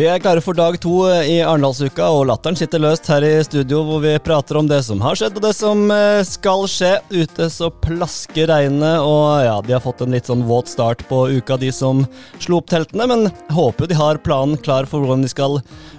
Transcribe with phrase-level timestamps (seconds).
[0.00, 3.82] Vi er klare for dag to i Arendalsuka, og latteren sitter løst her i studio,
[3.84, 6.94] hvor vi prater om det som har skjedd, og det som eh, skal skje.
[7.12, 11.18] Ute så plasker regnet, og ja, de har fått en litt sånn våt start på
[11.36, 12.00] uka, de som
[12.40, 15.58] slo opp teltene, men håper de har planen klar for hvordan de skal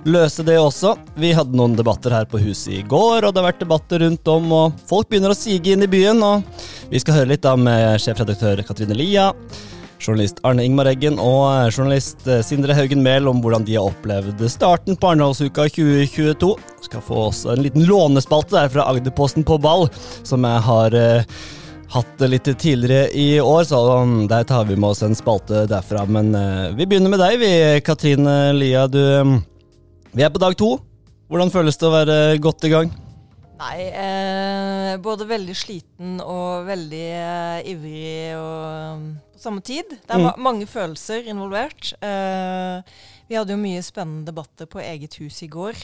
[0.09, 0.95] løse det også.
[1.21, 4.33] Vi hadde noen debatter her på huset i går, og det har vært debatter rundt
[4.33, 7.53] om, og folk begynner å sige inn i byen, og vi skal høre litt da
[7.53, 9.29] med sjefredaktør Katrine Lia
[10.01, 13.89] journalist Arne Ingmar Eggen og eh, journalist eh, Sindre Haugen Mehl om hvordan de har
[13.91, 16.51] opplevd starten på Arendalsuka 2022.
[16.87, 19.87] Skal få også en liten lånespalte der fra Agderposten på ball,
[20.27, 21.37] som jeg har eh,
[21.91, 26.05] hatt litt tidligere i år, så um, der tar vi med oss en spalte derfra.
[26.07, 26.31] Men
[26.77, 27.51] vi begynner med deg, vi,
[27.83, 28.85] Katrine Lia.
[28.87, 29.37] Du, um,
[30.15, 30.77] vi er på dag to.
[31.27, 32.93] Hvordan føles det å være godt i gang?
[33.61, 39.03] Nei, eh, både veldig sliten og veldig eh, ivrig og
[39.43, 39.97] samme tid.
[39.97, 40.43] Det er mm.
[40.43, 41.93] mange følelser involvert.
[42.03, 42.81] Uh,
[43.31, 45.77] vi hadde jo mye spennende debatter på eget hus i går.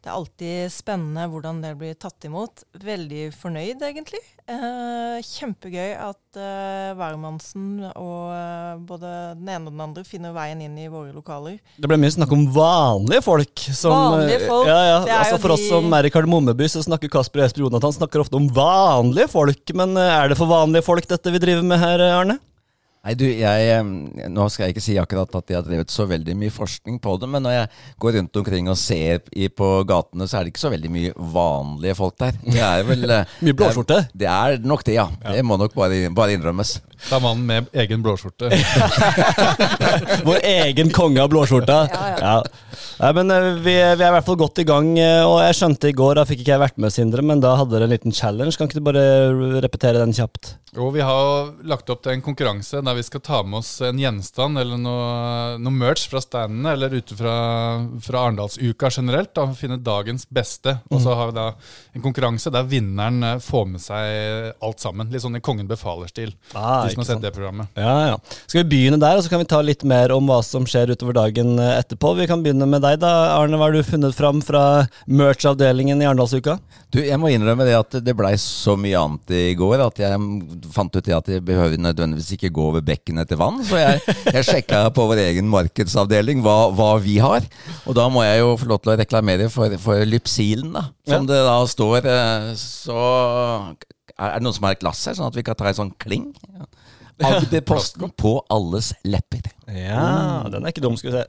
[0.00, 2.62] Det er alltid spennende hvordan det blir tatt imot.
[2.80, 4.22] Veldig fornøyd, egentlig.
[4.48, 10.80] Uh, kjempegøy at uh, hvermannsen og både den ene og den andre finner veien inn
[10.80, 11.58] i våre lokaler.
[11.76, 13.66] Det ble mye snakk om vanlige folk.
[13.68, 14.72] Som, vanlige folk.
[14.72, 15.20] Ja, ja.
[15.20, 15.58] Altså for de...
[15.58, 19.76] oss som er i Kardemommeby, så snakker Kasper Esper Jonathan snakker ofte om vanlige folk.
[19.76, 22.40] Men er det for vanlige folk dette vi driver med her, Arne?
[23.04, 23.82] Nei, du, jeg,
[24.32, 27.18] Nå skal jeg ikke si akkurat at jeg har drevet så veldig mye forskning på
[27.20, 27.68] det, men når jeg
[28.00, 31.12] går rundt omkring og ser i, på gatene, så er det ikke så veldig mye
[31.34, 32.38] vanlige folk der.
[32.40, 33.04] Det er vel
[33.44, 34.00] Mye blåskjorte?
[34.14, 35.06] Det er, det er nok det, ja.
[35.20, 35.36] ja.
[35.36, 36.78] Det må nok bare, bare innrømmes.
[37.04, 38.48] Det er mannen med egen blåskjorte.
[40.28, 41.80] Vår egen konge av blåskjorta.
[41.92, 42.36] Ja, ja.
[43.00, 44.92] Nei, men eh, vi, vi, er i hvert fall godt i gang.
[45.00, 47.56] Eh, og jeg skjønte i går, da fikk ikke jeg vært med, Sindre, men da
[47.58, 48.56] hadde dere en liten challenge.
[48.58, 49.06] Kan ikke du bare
[49.64, 50.56] repetere den kjapt?
[50.74, 53.98] Jo, vi har lagt opp til en konkurranse der vi skal ta med oss en
[54.00, 57.34] gjenstand eller noe, noe merch fra standene, eller ute fra,
[58.02, 59.30] fra Arendalsuka generelt.
[59.38, 60.76] Da, finne dagens beste.
[60.90, 61.18] Og så mm.
[61.18, 61.46] har vi da
[61.94, 65.10] en konkurranse der vinneren eh, får med seg alt sammen.
[65.14, 66.34] Litt sånn i Kongen befaler-stil.
[66.54, 67.70] Ah, som har sett det programmet.
[67.78, 68.18] Ja, ja.
[68.46, 70.94] Skal vi begynne der, og så kan vi ta litt mer om hva som skjer
[70.94, 72.14] utover dagen etterpå.
[72.18, 73.10] Vi kan begynne med deg, da.
[73.34, 76.58] Arne, hva har du funnet fram fra merch-avdelingen i Arendalsuka?
[76.94, 80.20] Du, Jeg må innrømme det at det blei så mye annet i går at jeg
[80.74, 83.58] fant ut at jeg behøver nødvendigvis ikke gå over bekken etter vann.
[83.66, 87.46] Så jeg, jeg sjekka på vår egen markedsavdeling hva, hva, vi har.
[87.88, 90.86] Og da må jeg jo få lov til å reklamere for, for Lypsilen, da.
[91.08, 91.32] Som ja.
[91.32, 93.00] det da står eh, så
[94.14, 95.94] er det noen som har et glass her, sånn at vi kan ta en sånn
[96.00, 96.30] kling?
[97.24, 99.46] Agderposten på alles lepper.
[99.70, 100.96] Ja, den er ikke dum.
[100.98, 101.26] Skal vi se.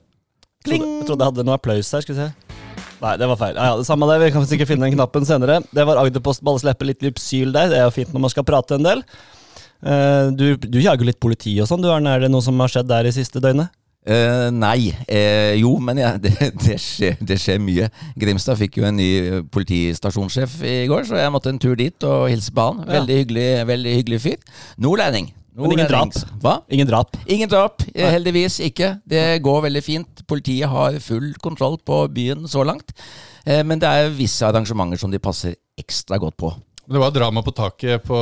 [0.66, 2.04] Trodde, jeg trodde jeg hadde noe applaus her.
[2.06, 2.56] Skal vi se.
[3.04, 3.56] Nei, det var feil.
[3.58, 5.62] Ja, ja, det samme det, Vi kan sikkert finne den knappen senere.
[5.76, 6.84] Det var Agderposten på alles.
[6.86, 7.72] Litt lypsyl der.
[7.72, 9.04] Det er jo fint når man skal prate en del.
[9.86, 11.86] Uh, du, du jager litt politi og sånn.
[11.86, 13.74] Er det noe som har skjedd der i siste døgnet?
[14.06, 14.94] Uh, nei.
[15.10, 17.90] Uh, jo, men ja, det, det, skjer, det, skjer, mye.
[18.22, 19.10] Grimstad fikk jo en ny
[19.54, 22.86] politistasjonssjef i går, så jeg måtte en tur dit og hilse på han.
[22.90, 24.62] Veldig hyggelig, veldig hyggelig fyr.
[24.82, 25.34] Nordlending.
[25.56, 26.18] Men ingen drap?
[26.44, 26.58] Hva?
[26.68, 27.16] Ingen drap?
[27.32, 28.98] Ingen drap, heldigvis ikke.
[29.08, 30.15] Det går veldig fint.
[30.28, 32.94] Politiet har full kontroll på byen så langt.
[33.46, 36.52] Eh, men det er visse arrangementer som de passer ekstra godt på.
[36.88, 38.18] Det var drama på taket på,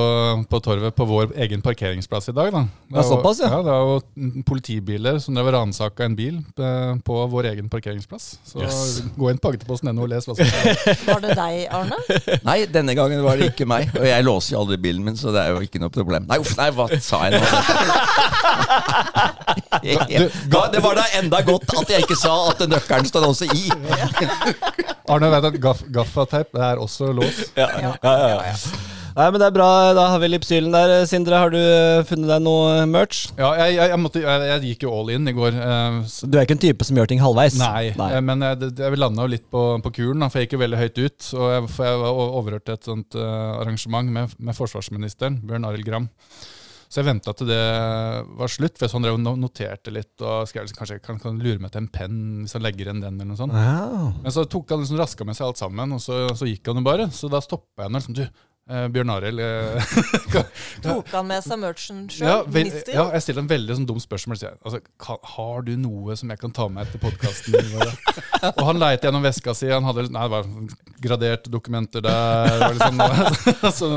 [0.49, 2.51] på, torvet på vår egen parkeringsplass i dag.
[2.53, 2.61] da.
[2.87, 3.49] Det, er såpass, ja.
[3.51, 3.57] ja.
[3.57, 8.39] Det var jo politibiler som drev ransaka en bil eh, på vår egen parkeringsplass.
[8.47, 9.01] Så yes.
[9.17, 10.79] gå inn på agderposten.no og les hva som skjer.
[11.09, 11.99] Var det deg, Arne?
[12.47, 13.91] Nei, denne gangen var det ikke meg.
[13.99, 16.23] Og jeg låser jo aldri bilen min, så det er jo ikke noe problem.
[16.31, 17.43] Nei, uff, nei, hva sa jeg nå?
[19.91, 23.67] ja, det var da enda godt at jeg ikke sa at nøkkelen står også i.
[25.11, 27.45] Arne vet at gaff, gaffateip er også lås.
[27.59, 28.35] Ja, ja, ja.
[28.51, 28.55] ja.
[29.13, 29.67] Nei, men det er bra.
[29.93, 30.91] Da har vi Lipsylen der.
[31.09, 33.27] Sindre, har du eh, funnet deg noe merch?
[33.37, 35.53] Ja, jeg, jeg, jeg, måtte, jeg gikk jo all in i går.
[35.53, 37.59] Eh, du er ikke en type som gjør ting halvveis?
[37.61, 38.09] Nei, nei.
[38.17, 40.81] Eh, men jeg, jeg landa jo litt på, på kuren, for jeg gikk jo veldig
[40.81, 41.29] høyt ut.
[41.37, 46.09] Og jeg, for jeg overhørte et sånt uh, arrangement med, med forsvarsministeren, Bjørn Arild Gram.
[46.93, 47.61] Så jeg venta til det
[48.37, 50.13] var slutt, for jeg sånn noterte litt.
[50.21, 52.85] og skrev liksom, Kanskje jeg kan, kan, lure meg til en penn hvis han legger
[52.85, 53.17] igjen den.
[53.17, 53.55] eller noe sånt.
[53.57, 54.11] Wow.
[54.21, 56.83] Men så tok han liksom raska med seg alt sammen, og så, så gikk han
[56.83, 57.09] jo bare.
[57.09, 57.95] Så da stoppa jeg.
[57.97, 58.21] Liksom, du,
[58.69, 59.97] eh, Bjørn Arild eh,
[60.85, 62.29] Tok han med seg merchen sjøl?
[62.29, 64.45] Ja, vel, ja, jeg stiller en veldig sånn, dum spørsmål.
[64.53, 67.57] Altså, kan, har du noe som jeg kan ta med etter podkasten?
[68.53, 69.73] og han leite gjennom veska si.
[69.73, 72.69] Han hadde nei, det var graderte dokumenter der.
[72.77, 73.07] Liksom,
[73.81, 73.95] så,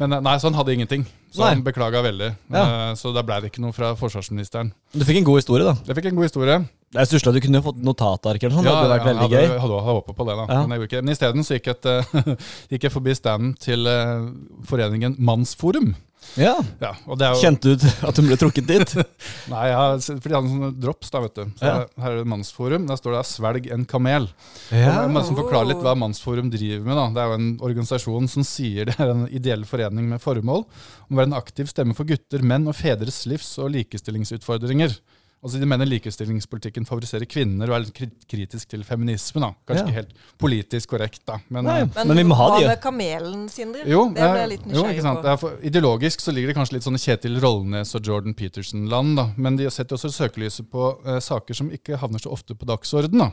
[0.00, 1.10] men nei, så han hadde ingenting.
[1.30, 1.52] Så nei.
[1.54, 2.28] han beklaga veldig.
[2.50, 2.62] Ja.
[2.66, 4.72] Uh, så da ble det ikke noe fra forsvarsministeren.
[4.90, 5.76] Du fikk en god historie, da?
[5.86, 6.56] Jeg fikk en god historie.
[6.90, 8.66] Jeg stussla du kunne fått notatark eller sånn.
[8.66, 9.46] Ja, det hadde vært veldig hadde, gøy.
[9.46, 10.46] Jeg hadde, hadde håpet på det, da.
[10.50, 10.62] Ja.
[10.66, 11.90] Men, jeg Men isteden gikk, et,
[12.72, 14.26] gikk, jeg forbi standen til uh,
[14.66, 15.92] foreningen Mannsforum.
[16.38, 16.54] Ja.
[16.80, 18.92] Ja, jo, Kjente du at hun ble trukket dit?
[19.52, 21.44] Nei, ja, for de hadde sånne drops, da, vet du.
[21.58, 21.74] Så Ja.
[22.04, 22.86] Her er det mannsforum.
[22.86, 24.28] Der står det 'svelg en kamel'.
[24.70, 25.06] Ja.
[25.06, 26.96] Og Jeg forklare litt hva Mannsforum driver med.
[26.96, 27.06] da.
[27.14, 31.16] Det er jo en organisasjon som sier det er en ideell forening med formål om
[31.16, 34.98] å være en aktiv stemme for gutter, menn og fedres livs- og likestillingsutfordringer.
[35.40, 39.40] Altså De mener likestillingspolitikken favoriserer kvinner og er litt kritisk til feminisme.
[39.40, 39.54] da.
[39.64, 39.86] Kanskje Ja.
[39.86, 41.38] ikke helt politisk korrekt, da.
[41.48, 42.68] Men, Nei, eh, Men, Men vi må ha det de, jo.
[42.68, 43.86] med kamelen, Sindre?
[43.86, 45.18] jo, det ble eh, jeg litt jo, nysgjerrig ikke sant?
[45.18, 45.22] på.
[45.22, 49.32] Det for, ideologisk så ligger det kanskje litt sånn Kjetil Rollnes og Jordan Peterson-land, da.
[49.38, 53.32] Men de setter også søkelyset på uh, saker som ikke havner så ofte på dagsorden.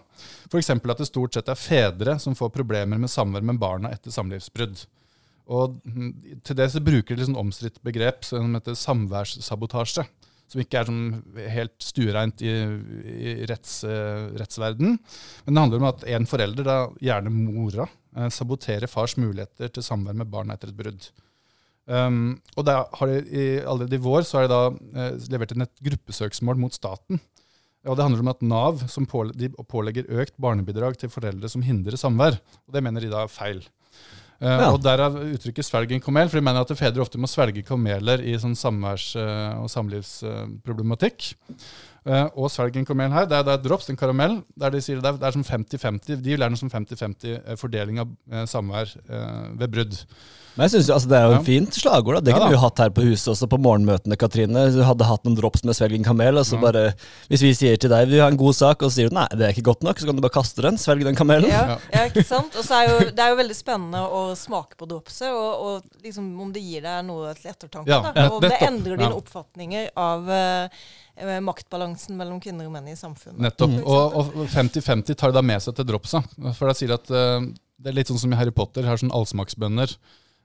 [0.49, 0.69] F.eks.
[0.69, 4.85] at det stort sett er fedre som får problemer med samvær med barna etter samlivsbrudd.
[5.47, 10.07] Og mm, til det så bruker de et sånn omstridt begrep som heter samværssabotasje.
[10.47, 10.99] Som ikke er som
[11.51, 12.51] helt stuereint i,
[13.11, 14.95] i retts, eh, rettsverden.
[15.45, 19.83] Men det handler om at en forelder, da gjerne mora, eh, saboterer fars muligheter til
[19.83, 21.09] samvær med barna etter et brudd.
[21.87, 24.63] Um, og da har de, i, allerede i vår så har de da
[24.99, 27.21] eh, levert inn et gruppesøksmål mot staten.
[27.87, 31.63] Og Det handler om at Nav som påle- de pålegger økt barnebidrag til foreldre som
[31.63, 32.39] hindrer samvær.
[32.67, 33.63] Og Det mener de da er feil.
[34.39, 34.71] Eh, Ja.
[34.71, 38.21] Og Derav uttrykket 'svelg en kamel', for de mener at fedre ofte må svelge kameler
[38.21, 41.33] i sånn samværs- eh, og samlivsproblematikk.
[42.05, 44.77] Eh, og svelg en kamel her, det er, det er drops, en karamell, der de
[44.79, 46.21] sier det er, det er som 50-50.
[46.21, 48.07] De vil gjerne som 50-50 fordeling av
[48.47, 48.95] samvær
[49.57, 50.05] ved brudd.
[50.57, 51.37] Men jeg synes jo, altså, Det er jo Ja.
[51.37, 52.15] en fint slagord.
[52.15, 52.19] da.
[52.21, 54.17] Det Ja kunne vi jo hatt her på huset også på morgenmøtene.
[54.17, 54.63] Katrine.
[54.73, 56.37] Du hadde hatt noen drops med svelg en kamel.
[56.37, 56.61] og så Ja.
[56.61, 56.93] bare,
[57.29, 59.27] Hvis vi sier til deg vi har en god sak, og så sier du nei,
[59.31, 60.75] det er ikke godt nok, så kan du bare kaste den.
[60.77, 61.47] Svelg den kamelen.
[61.49, 62.55] Ja, ja, ikke sant?
[62.57, 65.83] Og så er jo, det er jo veldig spennende å smake på dropset, og, og
[66.03, 67.87] liksom om det gir deg noe til ettertanke.
[67.87, 68.27] Ja, da.
[68.29, 69.21] Og om det endrer dine Ja.
[69.21, 70.69] oppfatninger av eh,
[71.41, 73.39] maktbalansen mellom kvinner og menn i samfunnet.
[73.39, 73.85] Nettopp.
[73.85, 76.23] Og, og 50-50 tar det da med seg til dropsa.
[76.55, 77.41] For da sier de at uh,
[77.81, 79.95] det er litt sånn som i Harry Potter, har sånn allsmaksbønner.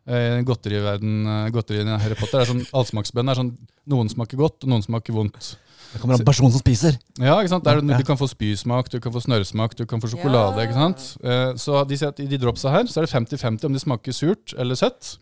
[0.06, 3.52] Eh, godteriverden, eh, godterien i Harry Potter Det er sånn Allsmaksbønn Er sånn,
[3.86, 5.52] noen smaker godt, og noen smaker vondt.
[5.92, 6.96] Det kommer an på personen som spiser.
[7.20, 7.64] Ja, ikke sant?
[7.64, 7.98] Der, Ja.
[7.98, 10.56] Du kan få spysmak, du kan få snørrsmak, du kan få sjokolade.
[10.58, 10.66] Ja.
[10.66, 11.16] ikke sant?
[11.22, 13.78] Eh, så de sier at i de dropsa her så er det 50-50 om de
[13.78, 15.18] smaker surt eller søtt.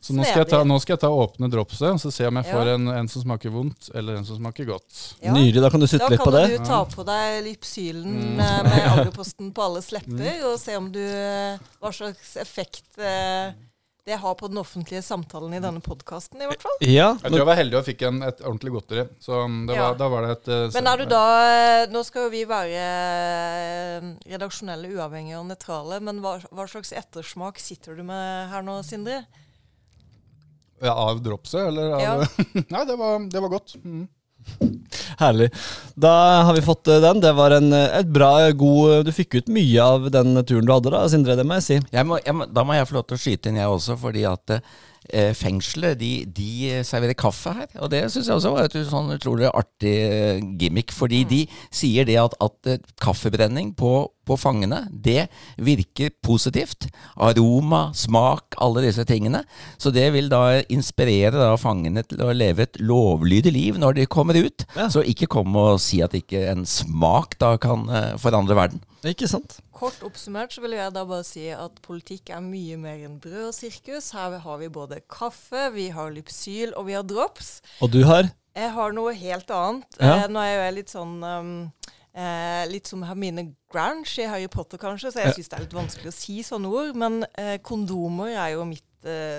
[0.00, 2.34] Så nå skal, jeg ta, nå skal jeg ta åpne dropset og så se om
[2.36, 2.52] jeg Ja.
[2.52, 5.14] får en, en som smaker vondt, eller en som smaker godt.
[5.22, 5.32] Ja.
[5.32, 6.42] Nydelig, da kan du sitte sutte litt på det.
[6.42, 8.36] Da kan du ta på deg Lypsylen Mm.
[8.36, 11.00] med agroposten på alle slepper, og se om du
[11.80, 13.52] hva slags effekt eh,
[14.04, 16.74] det har på den offentlige samtalen i denne podkasten, i hvert fall.
[16.84, 19.04] Ja, Jeg tror jeg var heldig og fikk en, et ordentlig godteri.
[19.24, 19.94] Så um, det var, Ja.
[19.96, 22.82] da var det et uh, Men er du da eh, Nå skal jo vi være
[22.82, 28.76] eh, redaksjonelle, uavhengige og nøytrale, men hva, hva slags ettersmak sitter du med her nå,
[28.84, 29.22] Sindre?
[30.84, 32.14] Ja, av dropset, eller av Ja.
[32.74, 33.78] Nei, det var, det var godt.
[33.80, 34.04] Mm.
[35.20, 35.50] Herlig.
[35.94, 36.14] Da
[36.48, 37.20] har vi fått eh, den.
[37.24, 40.74] Det var en, eh, et bra, god Du fikk ut mye av den turen du
[40.74, 41.36] hadde, da, Sindre.
[41.38, 41.78] Det må jeg si.
[41.94, 44.26] Jeg må, jeg da må jeg få lov til å skyte inn, jeg også, fordi
[44.28, 44.58] at
[45.12, 47.68] eh, fengselet de, de serverer kaffe her.
[47.82, 50.94] Og det syns jeg også var et sånn utrolig artig eh, gimmick.
[50.94, 51.40] Fordi de
[51.74, 53.92] sier det at, at eh, kaffebrenning på,
[54.24, 55.26] på fangene, det
[55.60, 56.88] virker positivt.
[57.20, 59.44] Aroma, smak, alle disse tingene.
[59.78, 64.08] Så det vil da inspirere da fangene til å leve et lovlydig liv når de
[64.10, 64.66] kommer ut.
[64.78, 64.88] Ja.
[64.92, 68.84] Så ikke kom og si at ikke en smak da kan eh, forandre verden.
[69.04, 69.60] Ikke sant?
[69.74, 73.48] Kort oppsummert så vil jeg da bare si at politikk er mye mer enn brød
[73.48, 74.12] og sirkus.
[74.14, 77.58] Her har vi både kaffe, vi har Lypsyl og vi har drops.
[77.82, 78.30] Og du har?
[78.54, 79.98] Jeg har noe helt annet.
[79.98, 80.20] Ja.
[80.22, 81.54] Eh, nå er jeg litt sånn um,
[82.14, 85.74] eh, Litt som Hermine Grange i Harry Potter, kanskje, så jeg syns det er litt
[85.74, 86.94] vanskelig å si sånne ord.
[86.98, 88.86] Men eh, kondomer er jo mitt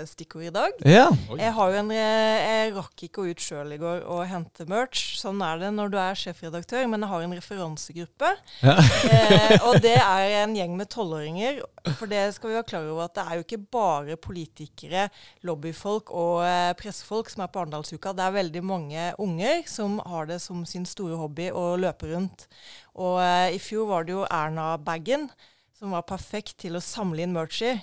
[0.10, 0.76] stikkord i dag.
[0.86, 1.08] Ja.
[1.40, 4.68] Jeg har jo en eh, Jeg rakk ikke å ut sjøl i går og hente
[4.70, 5.16] merch.
[5.20, 8.32] Sånn er det når du er sjefredaktør, men jeg har en referansegruppe.
[8.62, 8.76] Ja.
[9.10, 11.64] eh, og det er en gjeng med tolvåringer.
[12.00, 15.08] For det skal vi være klar over at det er jo ikke bare politikere,
[15.46, 18.14] lobbyfolk og eh, pressefolk som er på Arendalsuka.
[18.16, 22.48] Det er veldig mange unger som har det som sin store hobby å løpe rundt.
[22.96, 25.30] Og eh, i fjor var det jo Erna-bagen
[25.76, 27.76] som var perfekt til å samle inn merch i.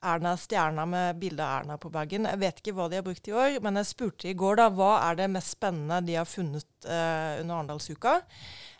[0.00, 2.28] Erna Stjerna med bilde av Erna på bagen.
[2.28, 4.70] Jeg vet ikke hva de har brukt i år, men jeg spurte i går da,
[4.72, 8.16] hva er det mest spennende de har funnet eh, under Arendalsuka.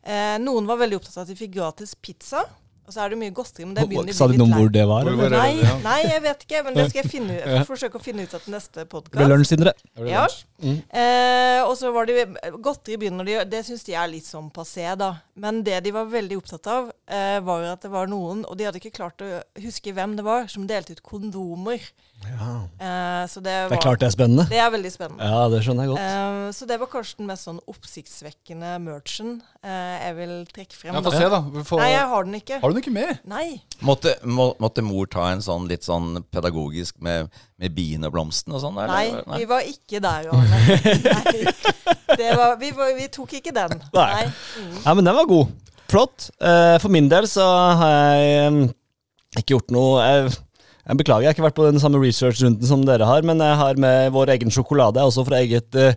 [0.01, 2.47] Eh, noen var veldig opptatt av at de fikk gratis pizza.
[2.91, 4.73] Og så er det mye godteri, men det begynner Sa å bli noe om hvor
[4.75, 5.07] det var?
[5.07, 5.39] Hvor var det?
[5.39, 5.75] Nei, Ja.
[5.85, 8.43] nei, jeg vet ikke, men det skal jeg finne, ut- forsøke å finne ut av
[8.43, 9.31] til neste Det ble podkast.
[9.31, 9.73] lunsj, Sindre.
[10.11, 10.27] Ja.
[10.27, 10.83] lunsj.
[10.91, 12.27] Eh, og så var det
[12.61, 15.15] Godteri begynner de Det syns de er litt sånn passé, da.
[15.41, 18.65] Men det de var veldig opptatt av, eh, var at det var noen, og de
[18.67, 21.81] hadde ikke klart å huske hvem det var, som delte ut kondomer.
[22.21, 22.67] Ja.
[22.77, 24.45] Eh, så det, Det er klart det er spennende.
[24.51, 25.25] det er veldig spennende.
[25.25, 26.01] Ja, det skjønner jeg godt.
[26.05, 30.95] Eh, så det var kanskje den mest sånn oppsiktsvekkende merchen eh, jeg vil trekke frem.
[30.95, 31.01] Ja.
[31.01, 31.41] Få se, da.
[31.65, 32.61] Får- Nei, jeg har den ikke.
[32.61, 33.21] Har du den jo ikke med.
[33.29, 33.61] Nei.
[33.87, 38.57] Måtte, må, måtte mor ta en sånn litt sånn pedagogisk med, med bien og blomsten
[38.57, 38.81] og sånn?
[38.81, 40.61] Nei, nei, vi var ikke der, Arne.
[41.21, 41.45] Nei,
[42.19, 43.79] det var, vi, var, vi tok ikke den.
[43.95, 44.11] Nei.
[44.17, 44.27] Nei.
[44.59, 44.77] Mm.
[44.85, 45.53] Ja, men den var god.
[45.91, 46.31] Flott.
[46.41, 47.47] Eh, For min del så
[47.81, 48.71] har jeg
[49.41, 50.33] ikke gjort noe jeg,
[50.91, 53.59] jeg beklager, jeg har ikke vært på den samme research-runden som dere har, men jeg
[53.61, 55.95] har med vår egen sjokolade, også fra eget, eh,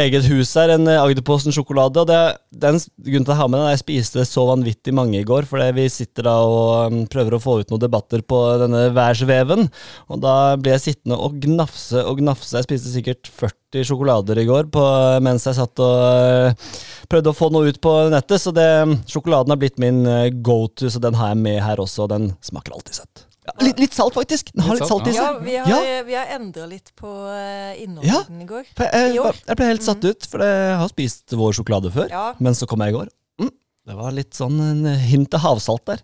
[0.00, 2.00] eget hus her, en eh, Agderposten-sjokolade.
[2.00, 2.20] Og det,
[2.56, 5.66] den grunnen til å ha med den, jeg spiste så vanvittig mange i går, fordi
[5.76, 9.68] vi sitter da og prøver å få ut noen debatter på denne værsveven.
[10.08, 12.56] Og da ble jeg sittende og gnafse og gnafse.
[12.56, 14.86] Jeg spiste sikkert 40 sjokolader i går på,
[15.26, 16.72] mens jeg satt og eh,
[17.12, 18.40] prøvde å få noe ut på nettet.
[18.40, 18.70] Så det,
[19.04, 22.06] sjokoladen har blitt min eh, go to, så den har jeg med her også.
[22.08, 23.28] og Den smaker alltid søtt.
[23.44, 24.52] Ja, litt, litt salt, faktisk.
[24.54, 25.20] Den har Litt litt salt i seg.
[25.20, 26.02] Ja, vi har, Ja.
[26.06, 27.74] vi har endra litt på Ja.
[27.76, 28.64] innholdet i går.
[28.76, 32.08] For jeg, I jeg ble helt satt ut, for jeg har spist vår sjokolade før.
[32.08, 32.32] Ja.
[32.40, 33.08] Men så kom jeg i går.
[33.40, 33.50] Mm,
[33.86, 36.00] det var litt sånn en hint av havsalt der.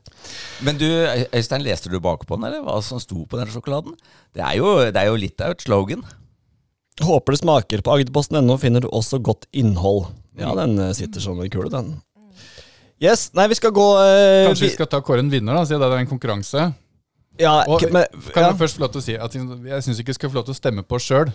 [0.60, 0.84] Men du,
[1.32, 3.96] Øystein, leste du bakpå den, eller hva som sto på den sjokoladen?
[4.34, 6.04] Det er jo, det er jo litt av et slogan.
[7.00, 7.80] Håper det smaker.
[7.80, 10.10] På agderposten.no finner du også godt innhold.
[10.38, 12.02] Ja, den eh, sitter som en kule, den.
[13.00, 15.64] Yes, nei, vi skal gå eh, Kanskje vi vi- skal ta kåre en vinner, da,
[15.64, 16.74] siden det er en konkurranse.
[17.40, 18.04] Ja, Og, men,
[18.34, 20.40] Kan jeg først få lov til å si at jeg syns ikke vi skal få
[20.40, 21.32] lov til å stemme på sjøl.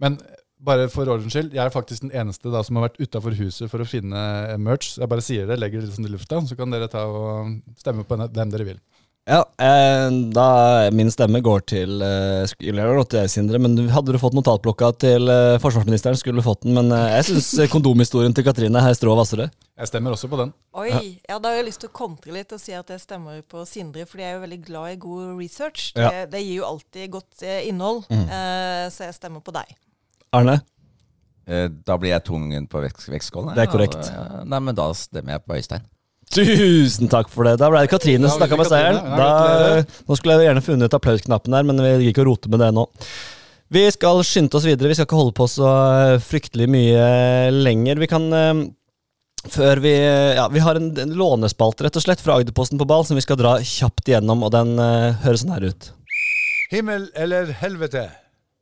[0.00, 0.18] Men
[0.64, 3.70] bare for ordens skyld, jeg er faktisk den eneste da som har vært utafor huset
[3.72, 4.20] for å finne
[4.60, 4.94] merch.
[5.00, 7.54] Jeg bare sier det, legger det litt sånn i lufta, så kan dere ta og
[7.80, 8.80] stemme på hvem dere vil.
[9.30, 10.46] Ja, eh, da
[10.90, 15.30] min stemme går til eh, skulle jeg til Sindre, men hadde du fått notatblokka til
[15.30, 16.74] eh, forsvarsministeren, skulle du fått den.
[16.74, 19.46] Men eh, jeg syns kondomhistorien til Katrine er strå vassere.
[19.78, 20.50] Jeg stemmer også på den.
[20.74, 20.90] Oi,
[21.28, 23.62] ja, Da har jeg lyst til å kontre litt og si at jeg stemmer på
[23.70, 25.86] Sindre, for jeg er jo veldig glad i god research.
[25.94, 26.10] Ja.
[26.10, 28.26] Det, det gir jo alltid godt eh, innhold, Mm.
[28.26, 29.70] eh, så jeg stemmer på deg.
[30.34, 30.58] Arne?
[31.46, 33.54] Eh, Da blir jeg tungen på vektskålen.
[33.54, 34.10] Det er korrekt.
[34.10, 35.86] Ja, Nei, men da stemmer jeg på Øystein.
[36.30, 37.56] Tusen takk for det.
[37.58, 39.00] Da ble det Katrine som snakka med seieren.
[39.18, 42.62] Da, nå skulle jeg gjerne funnet applausknappen der, men vi gidder ikke å rote med
[42.62, 42.86] det nå.
[43.70, 44.90] Vi skal skynde oss videre.
[44.90, 47.04] Vi skal ikke holde på så eh, fryktelig mye
[47.54, 48.00] lenger.
[48.02, 48.62] Vi kan eh,
[49.50, 49.94] før vi
[50.36, 53.24] Ja, vi har en, en lånespalte, rett og slett, fra Agderposten på ball, som vi
[53.24, 55.92] skal dra kjapt igjennom, og den uh, høres sånn her ut.
[56.70, 58.08] Himmel eller helvete?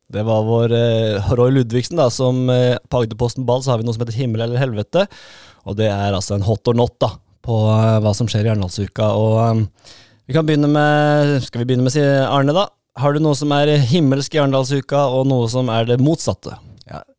[0.09, 3.85] Det var vår eh, Roy Ludvigsen, da, som eh, på Agderposten Ball så har vi
[3.85, 5.05] noe som heter Himmel eller helvete.
[5.69, 7.11] Og det er altså en hot or not da,
[7.49, 9.11] på eh, hva som skjer i Arendalsuka.
[9.17, 9.97] Og eh,
[10.29, 12.69] vi kan begynne med Skal vi begynne med Arne, da?
[12.99, 16.59] Har du noe som er himmelsk i Arendalsuka, og noe som er det motsatte?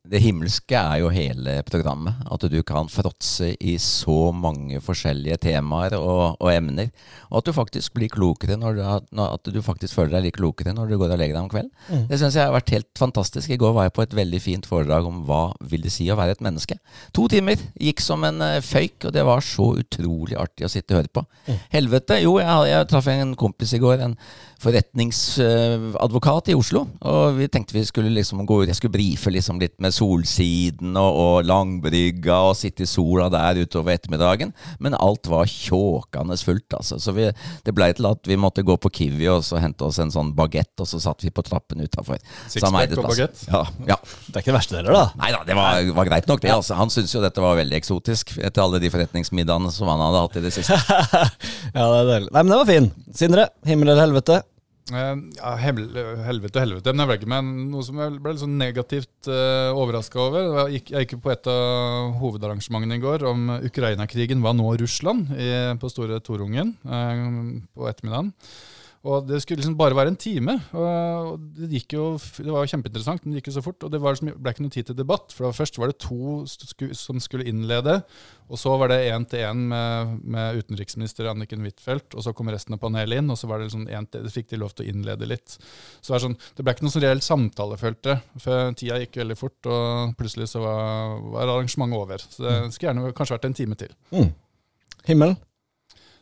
[0.10, 2.18] Det himmelske er jo hele programmet.
[2.32, 6.90] At du kan fråtse i så mange forskjellige temaer og, og emner.
[7.30, 8.84] Og at du faktisk blir klokere når du,
[9.24, 12.08] at du faktisk føler deg litt klokere når du går og legger deg om kvelden.
[12.10, 13.54] Det syns jeg har vært helt fantastisk.
[13.54, 16.18] I går var jeg på et veldig fint foredrag om hva vil det si å
[16.20, 16.80] være et menneske.
[17.18, 20.96] To timer gikk som en eh, føyk, og det var så utrolig artig å sitte
[20.96, 21.26] og høre på.
[21.74, 22.20] Helvete.
[22.24, 24.08] Jo, jeg, jeg traff en kompis i går.
[24.10, 24.18] en
[24.60, 26.86] forretningsadvokat i Oslo.
[27.08, 30.96] Og vi tenkte vi skulle liksom gå ut Jeg skulle brife liksom litt med Solsiden
[31.00, 34.54] og, og Langbrygga og sitte i sola der utover ettermiddagen.
[34.80, 37.00] Men alt var tjåkende fullt, altså.
[37.02, 37.28] Så vi,
[37.66, 40.32] det blei til at vi måtte gå på Kiwi og så hente oss en sånn
[40.38, 42.22] bagett, og så satt vi på trappen utafor.
[42.48, 43.44] Sixpack og bagett?
[43.50, 43.98] Ja, ja.
[44.28, 45.06] Det er ikke det verste heller, da.
[45.20, 46.54] Nei da, det var, var greit nok, det.
[46.56, 46.78] altså.
[46.80, 50.40] Han syntes jo dette var veldig eksotisk etter alle de forretningsmiddagene som han hadde hatt
[50.40, 50.80] i det siste.
[51.78, 52.32] ja, det er deilig.
[52.32, 52.90] Nei, men den var fin.
[53.20, 54.42] Sindre, himmel eller helvete?
[54.90, 56.24] Eh, Ja, helvete og
[56.64, 56.94] helvete.
[56.94, 60.50] Men jeg ble ikke noe som jeg ble litt sånn negativt uh, overraska over.
[60.70, 64.42] Jeg gikk, jeg gikk på et av hovedarrangementene i går om Ukraina-krigen.
[64.44, 65.32] Hva nå Russland?
[65.38, 68.34] I, på Store Torungen uh, på ettermiddagen.
[69.08, 70.58] Og det skulle liksom bare være en time.
[70.76, 73.86] Og det gikk jo, det var jo kjempeinteressant, men det gikk jo så fort.
[73.88, 75.32] Og det var liksom, ble ikke noe tid til debatt.
[75.36, 76.44] For først var det to
[77.00, 78.02] som skulle innlede,
[78.52, 82.52] og så var det én til én med, med utenriksminister Anniken Huitfeldt, og så kom
[82.52, 84.88] resten av panelet inn, og så var det liksom en til, fikk de lov til
[84.88, 85.56] å innlede litt.
[85.56, 88.44] Så det, var sånn, det ble ikke noe sånn reell samtale, følte jeg.
[88.44, 92.26] For tida gikk veldig fort, og plutselig så var, var arrangementet over.
[92.28, 93.96] Så det skulle gjerne kanskje vært en time til.
[94.12, 94.34] Mm.
[95.08, 95.40] Himmel?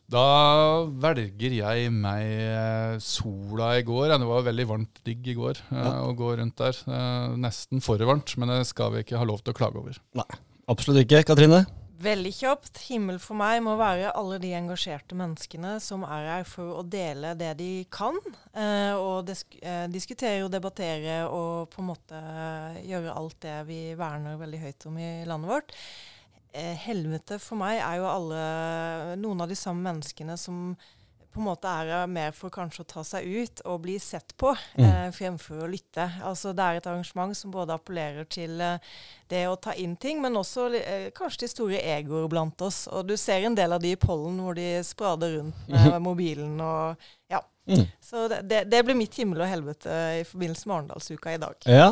[0.08, 4.14] Da velger jeg meg eh, sola i går.
[4.16, 5.98] Det var veldig varmt digg i går ja.
[6.06, 6.80] å gå rundt der.
[6.88, 10.00] Eh, Nesten for varmt, men det skal vi ikke ha lov til å klage over.
[10.16, 10.30] Nei,
[10.72, 11.26] absolutt ikke.
[11.28, 11.66] Katrine?
[11.98, 12.78] Veldig kjapt.
[12.88, 17.34] Himmel for meg må være alle de engasjerte menneskene som er her for å dele
[17.36, 18.16] det de kan.
[18.54, 23.58] Eh, og disk eh, diskutere og debattere og på en måte eh, gjøre alt det
[23.68, 25.76] vi verner veldig høyt om i landet vårt.
[26.58, 28.44] Eh, helvete for meg er jo alle
[29.22, 30.72] noen av de samme menneskene som
[31.38, 34.56] på en måte er mer for kanskje å ta seg ut og bli sett på,
[34.78, 34.86] Mm.
[34.88, 36.08] eh, fremfor å lytte.
[36.26, 38.80] Altså Det er et arrangement som både appellerer til eh,
[39.30, 42.88] det å ta inn ting, men også eh, kanskje de store egoer blant oss.
[42.88, 46.58] Og du ser en del av de i pollen hvor de sprader rundt med mobilen
[46.60, 46.98] og
[47.30, 47.44] ja.
[47.68, 47.86] Mm.
[48.02, 51.56] Så det, det, det blir mitt himmel og helvete i forbindelse med Arendalsuka i dag.
[51.68, 51.92] Ja.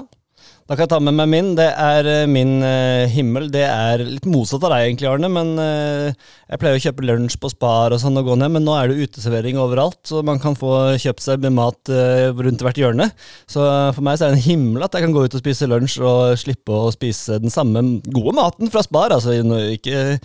[0.65, 1.50] Da kan jeg ta med meg min.
[1.54, 3.51] Det er eh, min uh, himmel.
[3.54, 5.30] Det er litt motsatt av deg egentlig, Arne.
[5.30, 6.08] Men uh,
[6.50, 8.89] jeg pleier å kjøpe lunsj på Spar og sånn og gå ned, men nå er
[8.89, 11.89] det uteservering overalt, så man kan få kjøpt seg med mat
[12.38, 13.08] rundt hvert hjørne.
[13.50, 13.62] Så
[13.94, 15.96] for meg så er det en himmel at jeg kan gå ut og spise lunsj
[16.06, 19.13] og slippe å spise den samme gode maten fra Spar.
[19.15, 19.34] Altså
[19.74, 20.20] ikke,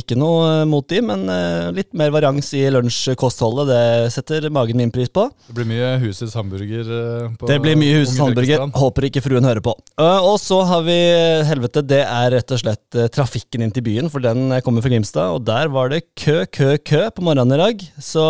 [0.00, 1.26] ikke noe mot de, men
[1.76, 3.68] litt mer varians i lunsjkostholdet.
[3.72, 5.28] Det setter magen min pris på.
[5.48, 6.88] Det blir mye husets hamburger.
[7.36, 8.64] på Det blir mye husets hamburger.
[8.80, 9.72] Håper ikke fruen hører på.
[10.00, 10.96] Uh, og så har vi
[11.48, 14.84] helvete, det er rett og slett uh, trafikken inn til byen, for den uh, kommer
[14.84, 15.36] fra Grimstad.
[15.36, 17.86] Og der var det kø, kø, kø på morgenen i dag.
[18.02, 18.24] Så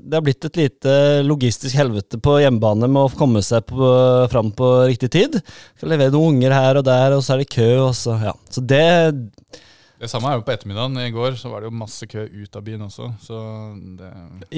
[0.00, 0.96] det har blitt et lite
[1.26, 3.90] logistisk helvete på hjemmebane med å komme seg på,
[4.32, 5.40] fram på riktig tid.
[5.76, 8.34] Skal levere noen unger her og der, og så er det kø, og så ja.
[8.50, 8.86] Så det
[9.96, 10.98] Det samme er jo på ettermiddagen.
[11.00, 13.12] I går så var det jo masse kø ut av byen også.
[13.22, 13.42] Så
[13.98, 14.10] det,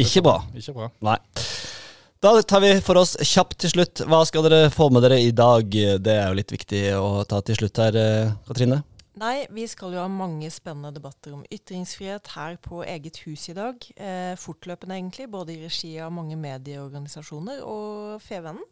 [0.06, 0.40] Ikke bra.
[0.58, 0.90] Ikke bra.
[1.06, 1.18] Nei.
[2.20, 4.00] Da tar vi for oss kjapt til slutt.
[4.10, 5.70] Hva skal dere få med dere i dag?
[5.70, 8.80] Det er jo litt viktig å ta til slutt her, uh, Katrine.
[9.18, 13.54] Nei, vi skal jo ha mange spennende debatter om ytringsfrihet her på eget hus i
[13.56, 13.86] dag.
[13.96, 18.66] Eh, fortløpende, egentlig, både i regi av mange medieorganisasjoner og Fevennen.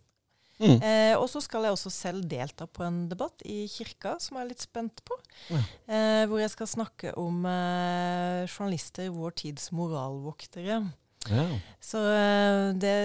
[0.57, 0.79] Mm.
[0.81, 4.47] Eh, og så skal jeg også selv delta på en debatt i kirka, som jeg
[4.47, 5.19] er litt spent på.
[5.53, 10.81] Eh, hvor jeg skal snakke om eh, journalister, vår tids moralvoktere.
[11.31, 11.47] Ja.
[11.83, 12.97] Så eh, det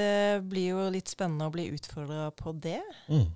[0.49, 2.81] blir jo litt spennende å bli utfordra på det.
[3.11, 3.29] Mm.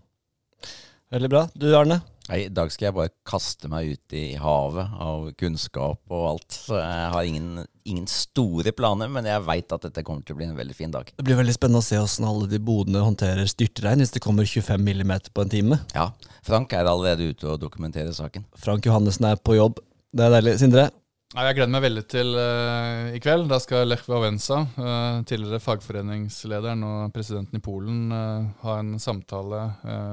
[1.16, 1.46] Veldig bra.
[1.54, 2.02] Du Arne?
[2.26, 6.58] Nei, I dag skal jeg bare kaste meg ut i havet av kunnskap og alt.
[6.58, 10.40] Så jeg har ingen, ingen store planer, men jeg veit at dette kommer til å
[10.40, 11.12] bli en veldig fin dag.
[11.14, 14.50] Det blir veldig spennende å se hvordan alle de bodene håndterer styrtregn hvis det kommer
[14.50, 15.80] 25 millimeter på en time.
[15.94, 16.10] Ja,
[16.46, 18.50] Frank er allerede ute og dokumenterer saken.
[18.58, 19.84] Frank Johannessen er på jobb.
[20.16, 20.58] Det er deilig.
[20.64, 20.90] Sindre?
[21.36, 23.50] Nei, Jeg gleder meg veldig til uh, i kveld.
[23.52, 29.66] Da skal Lech Wałęsa, uh, tidligere fagforeningslederen og presidenten i Polen, uh, ha en samtale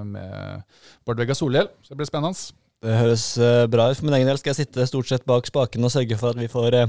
[0.09, 0.65] med
[1.07, 1.71] Bård Vegar Solhjell.
[1.79, 2.59] Så det blir spennende.
[2.83, 3.27] Det høres
[3.71, 4.01] bra ut.
[4.01, 6.43] For min egen del skal jeg sitte stort sett bak spaken og sørge for at
[6.43, 6.81] vi får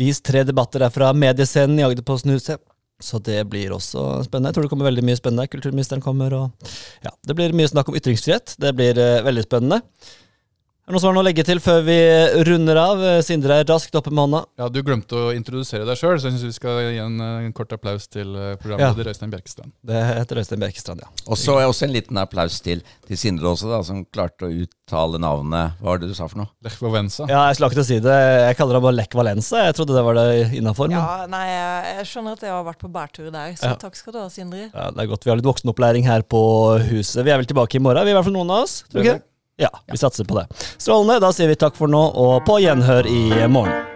[0.00, 2.64] vist tre debatter derfra mediescenen i Agderposten huset.
[3.00, 4.54] Så det blir også spennende.
[4.54, 5.48] Jeg tror det kommer veldig mye spennende.
[5.52, 6.72] Kulturministeren kommer, og
[7.04, 8.56] ja, det blir mye snakk om ytringsfrihet.
[8.60, 9.82] Det blir veldig spennende.
[10.90, 11.96] Er det noe noe å legge til før vi
[12.48, 12.98] runder av?
[13.06, 14.40] Eh, Sindre er raskt oppe med hånda.
[14.58, 17.44] Ja, Du glemte å introdusere deg sjøl, så jeg syns vi skal gi en, eh,
[17.46, 18.26] en kort applaus til
[18.58, 19.12] programleder ja.
[19.14, 19.70] Øystein Bjerkestrand.
[19.86, 21.12] Det heter Øystein Bjerkestrand, ja.
[21.30, 25.22] Og så også en liten applaus til, til Sindre også, da, som klarte å uttale
[25.22, 26.50] navnet Hva var det du sa for noe?
[26.66, 27.28] Lech Valenza.
[27.30, 28.18] Ja, jeg skulle akkurat si det.
[28.50, 29.62] Jeg kaller det bare Lech Valenza.
[29.70, 30.90] Jeg trodde det var det innafor.
[30.90, 33.78] Ja, nei, jeg, jeg skjønner at jeg har vært på bærtur der, så Ja.
[33.78, 34.66] takk skal du ha, Sindre.
[34.74, 36.42] Ja, det er godt vi har litt voksenopplæring her på
[36.90, 37.22] huset.
[37.22, 38.80] Vi er vel tilbake i morgen, vi er i hvert fall noen av oss.
[38.90, 39.20] Tror du ikke?
[39.60, 40.46] Ja, vi satser på det.
[40.80, 41.18] Strålende.
[41.20, 43.89] Da sier vi takk for nå, og på gjenhør i morgen.